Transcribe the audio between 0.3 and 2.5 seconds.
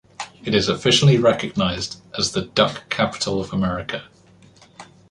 It is officially recognized as the